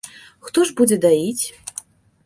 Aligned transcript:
Хто 0.47 0.63
ж 0.69 0.73
будзе 0.81 0.99
даіць? 1.05 1.45